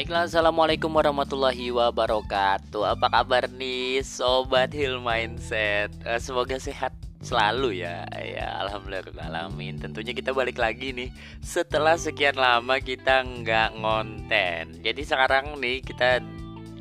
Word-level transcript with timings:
Baiklah, 0.00 0.32
Assalamualaikum 0.32 0.96
warahmatullahi 0.96 1.76
wabarakatuh. 1.76 2.96
Apa 2.96 3.20
kabar 3.20 3.52
nih 3.52 4.00
Sobat 4.00 4.72
Hill 4.72 4.96
Mindset? 4.96 5.92
Eh, 6.08 6.16
Semoga 6.16 6.56
sehat 6.56 6.96
selalu 7.20 7.84
ya. 7.84 8.08
Ya 8.16 8.64
Alhamdulillah 8.64 9.28
alamin. 9.28 9.76
Tentunya 9.76 10.16
kita 10.16 10.32
balik 10.32 10.56
lagi 10.56 10.96
nih. 10.96 11.12
Setelah 11.44 12.00
sekian 12.00 12.40
lama 12.40 12.80
kita 12.80 13.28
nggak 13.28 13.76
ngonten. 13.76 14.80
Jadi 14.80 15.04
sekarang 15.04 15.60
nih 15.60 15.84
kita 15.84 16.24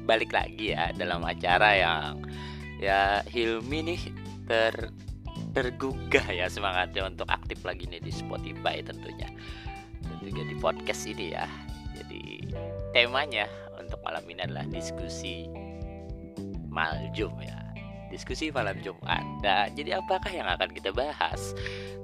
balik 0.07 0.31
lagi 0.31 0.71
ya 0.71 0.95
Dalam 0.95 1.19
acara 1.27 1.75
yang 1.75 2.23
Ya 2.79 3.19
Hilmi 3.27 3.83
nih 3.83 4.01
ter 4.47 4.95
tergugah 5.51 6.23
ya 6.31 6.47
semangatnya 6.47 7.03
untuk 7.03 7.27
aktif 7.27 7.67
lagi 7.67 7.83
nih 7.83 7.99
di 7.99 8.15
Spotify 8.15 8.79
tentunya. 8.79 9.27
Dan 10.07 10.23
juga 10.23 10.41
di 10.47 10.55
podcast 10.55 11.03
ini 11.03 11.35
ya 11.35 11.67
temanya 12.91 13.45
untuk 13.77 14.01
malam 14.01 14.23
ini 14.25 14.41
adalah 14.45 14.65
diskusi 14.69 15.49
maljum 16.69 17.33
ya. 17.41 17.57
Diskusi 18.09 18.49
malam 18.49 18.77
Jumat. 18.81 19.21
Nah 19.45 19.69
jadi 19.69 20.01
apakah 20.01 20.33
yang 20.33 20.49
akan 20.49 20.69
kita 20.73 20.89
bahas? 20.89 21.53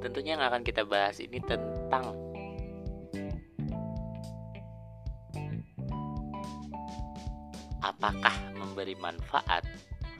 Tentunya 0.02 0.38
yang 0.38 0.46
akan 0.46 0.62
kita 0.62 0.86
bahas 0.86 1.18
ini 1.18 1.42
tentang 1.42 2.14
apakah 7.82 8.36
memberi 8.54 8.94
manfaat 8.98 9.66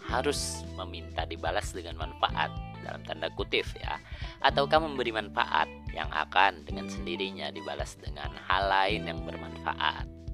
harus 0.06 0.62
meminta 0.78 1.26
dibalas 1.26 1.74
dengan 1.74 1.98
manfaat 1.98 2.50
dalam 2.82 3.02
tanda 3.06 3.30
kutip 3.34 3.66
ya. 3.78 4.02
Ataukah 4.42 4.82
memberi 4.82 5.14
manfaat 5.14 5.70
yang 5.94 6.10
akan 6.10 6.66
dengan 6.66 6.90
sendirinya 6.90 7.54
dibalas 7.54 7.98
dengan 7.98 8.34
hal 8.50 8.70
lain 8.70 9.06
yang 9.10 9.22
bermanfaat 9.22 10.25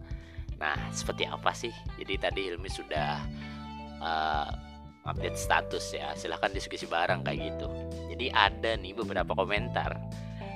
nah 0.62 0.78
seperti 0.94 1.26
apa 1.26 1.50
sih? 1.58 1.74
Jadi 1.98 2.14
tadi 2.22 2.42
Hilmi 2.46 2.70
sudah 2.70 3.18
uh, 3.98 4.48
update 5.10 5.38
status 5.38 5.98
ya. 5.98 6.14
Silahkan 6.14 6.54
diskusi 6.54 6.86
bareng 6.86 7.26
kayak 7.26 7.40
gitu. 7.54 7.68
Jadi 8.14 8.30
ada 8.30 8.78
nih 8.78 8.94
beberapa 8.94 9.34
komentar 9.34 9.98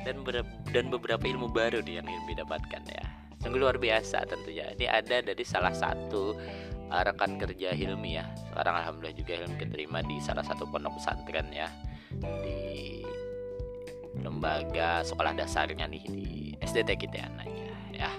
dan 0.05 0.21
ber- 0.21 0.45
dan 0.69 0.93
beberapa 0.93 1.25
ilmu 1.25 1.49
baru 1.49 1.81
nih 1.81 2.01
yang 2.01 2.07
Hilmi 2.07 2.37
dapatkan 2.37 2.83
ya. 2.85 3.05
Sungguh 3.41 3.61
luar 3.61 3.77
biasa 3.81 4.25
tentunya. 4.29 4.69
Ini 4.77 4.85
ada 4.89 5.21
dari 5.25 5.45
salah 5.45 5.73
satu 5.73 6.37
uh, 6.93 7.01
rekan 7.01 7.41
kerja 7.41 7.73
Hilmi 7.73 8.21
ya. 8.21 8.25
Sekarang 8.53 8.77
alhamdulillah 8.77 9.17
juga 9.17 9.33
Hilmi 9.41 9.57
keterima 9.57 10.05
di 10.05 10.21
salah 10.21 10.45
satu 10.45 10.69
pondok 10.69 11.01
pesantren 11.01 11.49
ya. 11.49 11.69
Di 12.21 13.01
lembaga 14.21 15.03
sekolah 15.03 15.35
dasarnya 15.35 15.89
nih 15.89 16.03
di 16.07 16.27
SDT 16.61 16.97
kita 17.01 17.29
nanya 17.35 17.73
ya. 17.91 18.11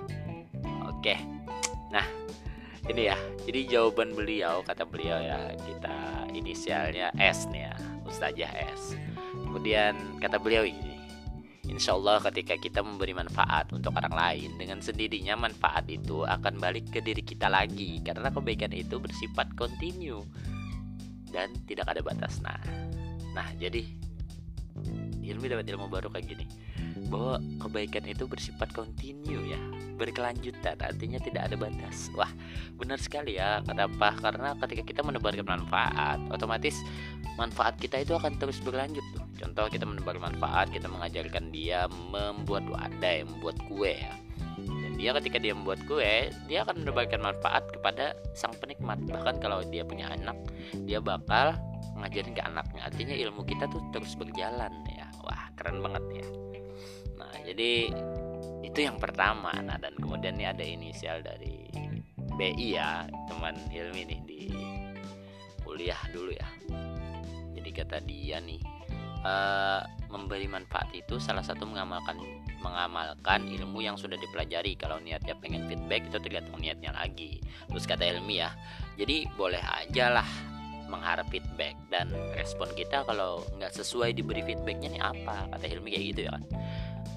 Oke 0.87 1.36
nah 1.91 2.07
ini 2.87 3.11
ya. 3.11 3.19
Jadi 3.47 3.61
jawaban 3.71 4.15
beliau 4.15 4.63
kata 4.63 4.87
beliau 4.87 5.19
ya 5.19 5.55
kita 5.55 6.27
inisialnya 6.35 7.15
S 7.19 7.47
nih 7.51 7.71
ya 7.71 7.75
Ustazah 8.07 8.53
S. 8.75 8.95
Kemudian 9.35 10.19
kata 10.23 10.39
beliau 10.39 10.63
ini 10.67 10.95
Insya 11.67 11.99
Allah 11.99 12.23
ketika 12.31 12.55
kita 12.55 12.79
memberi 12.79 13.11
manfaat 13.11 13.75
untuk 13.75 13.91
orang 13.99 14.15
lain 14.15 14.55
Dengan 14.55 14.79
sendirinya 14.79 15.35
manfaat 15.35 15.91
itu 15.91 16.23
akan 16.23 16.63
balik 16.63 16.89
ke 16.95 17.03
diri 17.03 17.21
kita 17.21 17.51
lagi 17.51 17.99
Karena 18.01 18.31
kebaikan 18.31 18.71
itu 18.71 19.03
bersifat 19.03 19.51
kontinu 19.59 20.23
Dan 21.29 21.53
tidak 21.67 21.91
ada 21.91 22.01
batas. 22.07 22.39
Nah, 22.39 22.59
nah 23.35 23.51
jadi 23.59 23.83
Ilmi 25.27 25.51
dapat 25.51 25.67
ilmu 25.67 25.91
baru 25.91 26.07
kayak 26.07 26.27
gini 26.31 26.47
bahwa 27.07 27.39
kebaikan 27.63 28.05
itu 28.07 28.27
bersifat 28.27 28.71
kontinu 28.75 29.47
ya 29.47 29.59
berkelanjutan 29.97 30.77
artinya 30.79 31.19
tidak 31.19 31.51
ada 31.51 31.57
batas. 31.57 32.13
Wah 32.13 32.31
benar 32.77 33.01
sekali 33.01 33.41
ya 33.41 33.65
kenapa? 33.65 34.13
Karena 34.21 34.53
ketika 34.61 34.83
kita 34.85 35.01
menebarkan 35.03 35.47
manfaat 35.49 36.21
otomatis 36.29 36.77
manfaat 37.41 37.77
kita 37.81 38.05
itu 38.05 38.13
akan 38.17 38.37
terus 38.37 38.61
berlanjut 38.61 39.03
tuh. 39.17 39.25
Contoh 39.37 39.67
kita 39.69 39.85
menebar 39.85 40.17
manfaat 40.21 40.73
kita 40.73 40.89
mengajarkan 40.89 41.53
dia 41.53 41.89
membuat 42.13 42.65
wadai 42.69 43.25
membuat 43.25 43.57
kue 43.69 43.97
ya. 43.97 44.15
Dan 44.57 44.97
dia 44.97 45.13
ketika 45.21 45.37
dia 45.37 45.53
membuat 45.53 45.81
kue 45.85 46.33
dia 46.49 46.59
akan 46.65 46.85
menebarkan 46.85 47.21
manfaat 47.21 47.65
kepada 47.73 48.17
sang 48.33 48.57
penikmat. 48.61 49.01
Bahkan 49.05 49.41
kalau 49.41 49.65
dia 49.69 49.85
punya 49.85 50.13
anak 50.13 50.37
dia 50.89 51.01
bakal 51.01 51.57
ngajarin 51.97 52.37
ke 52.37 52.43
anaknya. 52.45 52.81
Artinya 52.89 53.15
ilmu 53.17 53.45
kita 53.45 53.69
tuh 53.69 53.81
terus 53.93 54.13
berjalan 54.17 54.73
ya. 54.93 55.09
Wah 55.25 55.53
keren 55.57 55.81
banget 55.85 56.05
ya. 56.21 56.27
Nah 57.17 57.33
jadi 57.45 57.93
itu 58.65 58.85
yang 58.85 58.97
pertama. 59.01 59.53
Nah 59.61 59.77
dan 59.81 59.97
kemudian 59.97 60.37
nih 60.37 60.53
ada 60.53 60.65
inisial 60.65 61.21
dari 61.21 61.67
BI 62.37 62.77
ya 62.77 63.09
teman 63.33 63.57
Hilmi 63.73 64.03
nih 64.05 64.21
di 64.29 64.41
kuliah 65.65 65.99
dulu 66.13 66.33
ya. 66.37 66.49
Jadi 67.57 67.71
kata 67.73 67.99
dia 68.05 68.39
nih 68.39 68.61
uh, 69.25 69.83
memberi 70.13 70.47
manfaat 70.47 70.93
itu 70.93 71.17
salah 71.17 71.43
satu 71.43 71.65
mengamalkan 71.65 72.21
mengamalkan 72.61 73.49
ilmu 73.49 73.81
yang 73.81 73.97
sudah 73.97 74.21
dipelajari. 74.21 74.77
Kalau 74.77 75.01
niatnya 75.01 75.33
pengen 75.41 75.65
feedback 75.67 76.09
itu 76.13 76.21
tergantung 76.21 76.61
niatnya 76.61 76.93
lagi. 76.93 77.41
Terus 77.73 77.89
kata 77.89 78.05
Hilmi 78.05 78.45
ya 78.45 78.53
jadi 79.01 79.29
boleh 79.37 79.61
aja 79.61 80.21
lah 80.21 80.29
mengharap 80.87 81.27
feedback 81.35 81.75
dan 81.91 82.07
respon 82.39 82.71
kita 82.79 83.03
kalau 83.03 83.43
nggak 83.59 83.75
sesuai 83.75 84.15
diberi 84.15 84.45
feedbacknya 84.45 84.89
nih 84.93 85.03
apa? 85.03 85.51
Kata 85.57 85.65
Hilmi 85.67 85.89
kayak 85.91 86.05
gitu 86.15 86.21
ya 86.29 86.31
kan 86.37 86.45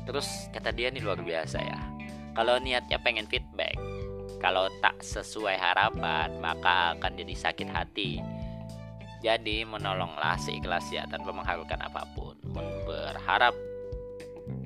terus 0.03 0.27
kata 0.53 0.71
dia 0.75 0.91
nih 0.91 1.03
luar 1.03 1.19
biasa 1.19 1.59
ya. 1.63 1.79
Kalau 2.37 2.55
niatnya 2.61 3.01
pengen 3.01 3.27
feedback 3.27 3.75
kalau 4.39 4.71
tak 4.79 4.95
sesuai 5.03 5.59
harapan 5.59 6.31
maka 6.39 6.95
akan 6.95 7.11
jadi 7.17 7.35
sakit 7.35 7.67
hati. 7.71 8.23
Jadi 9.19 9.67
menolonglah 9.67 10.39
seikhlas 10.39 10.87
ya 10.95 11.03
tanpa 11.11 11.35
mengharapkan 11.35 11.79
apa 11.83 12.07
pun. 12.15 12.39
Mun 12.47 12.67
berharap 12.87 13.51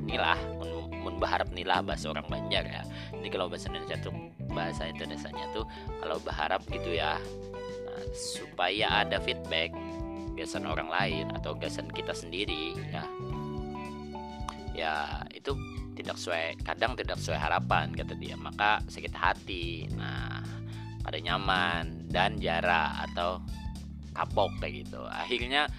nilah 0.05 0.37
mun, 0.61 0.93
mun 1.01 1.15
berharap 1.17 1.49
nilah 1.49 1.81
bahasa 1.81 2.13
orang 2.13 2.29
Banjar 2.29 2.61
ya. 2.69 2.85
Ini 3.17 3.27
kalau 3.33 3.49
bahasa 3.49 3.73
Indonesia 3.73 3.97
tuh 4.05 4.13
bahasa 4.53 4.85
Indonesia 4.85 5.33
tuh 5.57 5.65
kalau 6.05 6.21
berharap 6.21 6.61
gitu 6.69 6.93
ya 6.93 7.17
supaya 8.13 9.01
ada 9.03 9.17
feedback 9.17 9.73
gasan 10.37 10.65
orang 10.65 10.89
lain 10.89 11.25
atau 11.33 11.53
gasan 11.57 11.89
kita 11.89 12.13
sendiri 12.13 12.77
ya 12.89 13.05
ya 14.73 15.21
itu 15.31 15.53
tidak 15.93 16.17
sesuai 16.17 16.65
kadang 16.65 16.97
tidak 16.97 17.17
sesuai 17.21 17.39
harapan 17.39 17.93
kata 17.93 18.17
dia. 18.17 18.35
Maka 18.35 18.81
sakit 18.89 19.13
hati. 19.13 19.87
Nah 19.93 20.41
ada 21.03 21.17
nyaman 21.19 22.09
dan 22.09 22.37
jarak 22.41 23.09
atau 23.11 23.39
kapok 24.13 24.51
kayak 24.61 24.85
gitu. 24.85 25.01
Akhirnya 25.05 25.69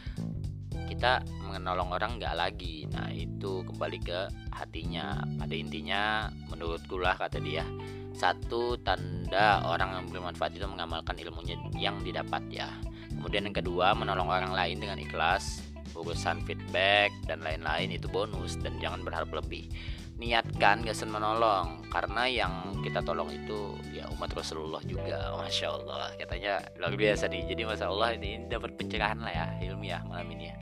kita 0.86 1.26
menolong 1.50 1.90
orang 1.90 2.18
nggak 2.18 2.34
lagi. 2.38 2.86
Nah 2.90 3.10
itu 3.10 3.66
kembali 3.66 3.98
ke 4.02 4.30
hatinya. 4.54 5.22
Pada 5.38 5.54
intinya 5.54 6.30
menurutku 6.50 6.98
lah 6.98 7.18
kata 7.18 7.42
dia 7.42 7.66
satu 8.14 8.78
tanda 8.78 9.58
orang 9.66 9.90
yang 9.98 10.06
bermanfaat 10.06 10.54
itu 10.54 10.66
mengamalkan 10.70 11.18
ilmunya 11.18 11.58
yang 11.74 11.98
didapat 12.06 12.42
ya. 12.46 12.70
Kemudian 13.10 13.50
yang 13.50 13.56
kedua 13.56 13.90
menolong 13.96 14.30
orang 14.30 14.54
lain 14.54 14.78
dengan 14.78 15.02
ikhlas 15.02 15.73
urusan 15.94 16.42
feedback 16.44 17.10
dan 17.26 17.40
lain-lain 17.40 17.94
itu 17.94 18.10
bonus 18.10 18.58
dan 18.60 18.76
jangan 18.82 19.02
berharap 19.02 19.30
lebih. 19.30 19.70
Niatkan 20.14 20.86
gasan 20.86 21.10
menolong 21.10 21.90
karena 21.90 22.30
yang 22.30 22.54
kita 22.86 23.02
tolong 23.02 23.26
itu 23.34 23.74
ya 23.90 24.06
umat 24.14 24.30
Rasulullah 24.30 24.78
juga 24.86 25.34
masya 25.34 25.74
Allah. 25.74 26.14
Katanya 26.14 26.62
luar 26.78 26.94
biasa 26.94 27.26
nih. 27.26 27.42
Jadi 27.50 27.62
masya 27.66 27.86
Allah 27.90 28.08
ini 28.14 28.46
dapat 28.46 28.78
pencerahan 28.78 29.18
lah 29.18 29.32
ya 29.34 29.46
ilmiah 29.66 30.02
malam 30.06 30.30
ini 30.30 30.54
ya. 30.54 30.56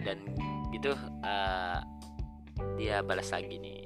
Dan 0.00 0.24
gitu 0.72 0.96
uh, 1.24 1.78
dia 2.80 3.04
balas 3.04 3.28
lagi 3.32 3.60
nih. 3.60 3.84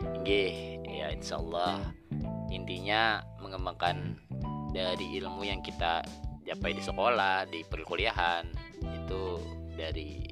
Nggih, 0.00 0.54
ya 0.84 1.06
insya 1.12 1.40
Allah 1.40 1.80
intinya 2.52 3.24
mengembangkan 3.40 4.20
dari 4.70 5.16
ilmu 5.18 5.42
yang 5.46 5.64
kita 5.64 6.04
capai 6.46 6.72
di 6.74 6.82
sekolah 6.82 7.46
di 7.46 7.62
perkuliahan 7.66 8.46
itu 8.82 9.22
dari 9.80 10.28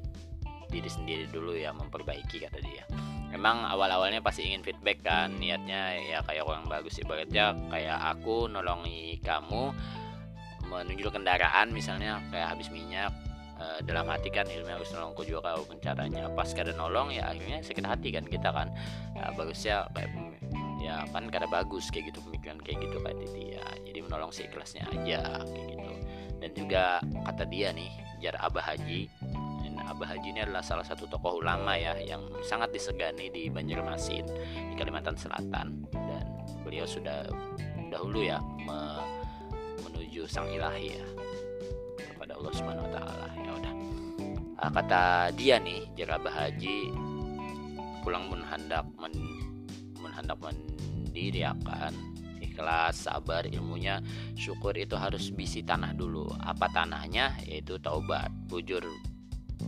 diri 0.68 0.90
sendiri 0.92 1.24
dulu 1.32 1.56
ya 1.56 1.72
memperbaiki 1.72 2.44
kata 2.44 2.60
dia. 2.60 2.84
Emang 3.32 3.64
awal-awalnya 3.64 4.20
pasti 4.24 4.48
ingin 4.48 4.64
feedback 4.64 5.04
kan 5.04 5.32
niatnya 5.36 5.96
ya 6.00 6.18
kayak 6.24 6.44
orang 6.48 6.64
bagus 6.68 6.96
ibaratnya 7.00 7.56
kayak 7.68 7.98
aku 8.16 8.48
nolongi 8.48 9.20
kamu 9.20 9.72
menuju 10.68 11.08
kendaraan 11.08 11.72
misalnya 11.72 12.20
kayak 12.28 12.56
habis 12.56 12.68
minyak 12.68 13.12
e, 13.56 13.84
dalam 13.84 14.08
hati 14.08 14.28
kan 14.28 14.44
ilmu 14.48 14.68
harus 14.68 14.92
nolongku 14.92 15.24
juga 15.24 15.52
kalau 15.52 15.64
caranya 15.80 16.28
pas 16.32 16.52
kada 16.52 16.72
nolong 16.76 17.12
ya 17.12 17.28
akhirnya 17.28 17.64
sakit 17.64 17.84
hati 17.84 18.08
kan 18.12 18.24
kita 18.28 18.48
kan. 18.52 18.68
Ya, 19.16 19.32
bagusnya 19.36 19.76
kayak 19.92 20.12
ya 20.78 21.04
kan 21.12 21.28
kada 21.28 21.48
bagus 21.48 21.88
kayak 21.92 22.12
gitu 22.12 22.24
pemikiran 22.24 22.60
kayak 22.64 22.80
gitu 22.80 22.96
kayak 23.02 23.18
dia 23.34 23.64
jadi 23.84 23.98
menolong 24.04 24.32
seikhlasnya 24.32 24.88
aja 24.88 25.44
kayak 25.44 25.66
gitu. 25.68 25.92
Dan 26.38 26.50
juga 26.54 27.02
kata 27.28 27.44
dia 27.50 27.76
nih 27.76 27.90
jar 28.22 28.34
Abah 28.40 28.74
Haji 28.74 29.10
Abah 29.88 30.12
Haji 30.12 30.36
ini 30.36 30.40
adalah 30.44 30.60
salah 30.60 30.84
satu 30.84 31.08
tokoh 31.08 31.40
ulama 31.40 31.72
ya 31.72 31.96
yang 31.96 32.20
sangat 32.44 32.76
disegani 32.76 33.32
di 33.32 33.48
Banjarmasin 33.48 34.24
di 34.68 34.74
Kalimantan 34.76 35.16
Selatan. 35.16 35.88
Dan 35.88 36.24
beliau 36.60 36.84
sudah 36.84 37.24
dahulu 37.88 38.20
ya 38.20 38.36
me, 38.68 39.00
menuju 39.88 40.28
sang 40.28 40.44
ilahi 40.52 40.92
ya 40.92 41.06
kepada 42.12 42.36
Allah 42.36 42.52
Subhanahu 42.52 42.84
wa 42.84 42.92
taala. 42.92 43.26
Ya 43.40 43.50
udah. 43.56 43.74
Uh, 44.58 44.70
kata 44.74 45.02
dia 45.32 45.56
nih 45.56 45.88
jerabah 45.96 46.34
haji 46.34 46.92
pulang 48.04 48.28
menhendak 48.28 48.84
men, 49.00 49.14
menhendak 50.04 50.36
mandiri 50.42 51.48
akan 51.48 51.94
ikhlas 52.44 53.06
sabar 53.06 53.46
ilmunya 53.46 54.02
syukur 54.34 54.74
itu 54.74 54.98
harus 54.98 55.30
bisi 55.30 55.62
tanah 55.62 55.94
dulu. 55.94 56.26
Apa 56.42 56.68
tanahnya? 56.74 57.38
Yaitu 57.46 57.78
taubat. 57.78 58.28
Bujur 58.50 58.82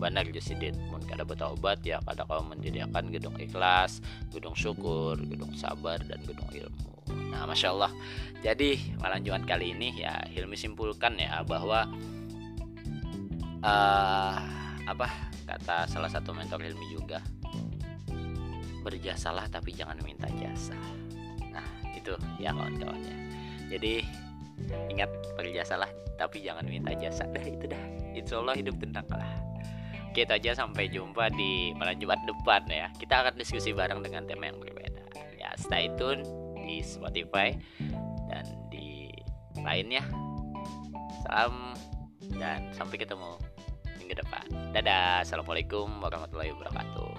benar 0.01 0.25
Jusidin 0.33 0.73
mun 0.89 1.05
kada 1.05 1.29
bertaubat 1.29 1.85
ya 1.85 2.01
kada 2.09 2.25
kau 2.25 2.41
mendirikan 2.41 3.13
gedung 3.13 3.37
ikhlas 3.37 4.01
gedung 4.33 4.57
syukur 4.57 5.21
gedung 5.21 5.53
sabar 5.53 6.01
dan 6.09 6.19
gedung 6.25 6.49
ilmu. 6.49 6.91
Nah 7.29 7.45
masya 7.45 7.77
Allah 7.77 7.93
jadi 8.41 8.81
melanjutkan 8.97 9.45
kali 9.45 9.77
ini 9.77 10.01
ya 10.01 10.25
Hilmi 10.33 10.57
simpulkan 10.57 11.21
ya 11.21 11.45
bahwa 11.45 11.85
uh, 13.61 14.35
apa 14.89 15.09
kata 15.45 15.85
salah 15.85 16.09
satu 16.09 16.33
mentor 16.33 16.65
Hilmi 16.65 16.97
juga 16.97 17.21
berjasalah 18.81 19.53
tapi 19.53 19.77
jangan 19.77 20.01
minta 20.01 20.27
jasa. 20.41 20.79
Nah 21.53 21.67
itu 21.93 22.17
ya 22.41 22.57
kawan-kawannya. 22.57 23.17
Jadi 23.69 24.01
ingat 24.89 25.13
berjasalah 25.37 25.93
tapi 26.17 26.41
jangan 26.41 26.65
minta 26.65 26.97
jasa. 26.97 27.29
Dah 27.29 27.45
itu 27.45 27.69
dah. 27.69 27.85
Insya 28.17 28.41
Allah 28.41 28.57
hidup 28.57 28.81
tentang 28.81 29.05
lah 29.13 29.50
kita 30.11 30.39
aja 30.39 30.59
sampai 30.59 30.91
jumpa 30.91 31.31
di 31.35 31.75
malam 31.79 31.97
Jumat 31.99 32.19
depan 32.27 32.67
ya. 32.67 32.91
Kita 32.99 33.23
akan 33.27 33.39
diskusi 33.39 33.71
bareng 33.71 34.03
dengan 34.03 34.27
tema 34.27 34.51
yang 34.51 34.59
berbeda. 34.59 35.03
Ya, 35.39 35.55
stay 35.57 35.91
tune 35.97 36.27
di 36.67 36.83
Spotify 36.83 37.55
dan 38.31 38.45
di 38.71 39.11
lainnya. 39.63 40.03
Salam 41.27 41.75
dan 42.39 42.71
sampai 42.75 42.97
ketemu 42.99 43.39
minggu 43.99 44.15
depan. 44.19 44.45
Dadah. 44.75 45.23
Assalamualaikum 45.23 45.87
warahmatullahi 46.03 46.51
wabarakatuh. 46.55 47.10